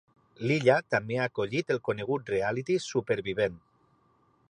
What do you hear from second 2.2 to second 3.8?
reality "Supervivent".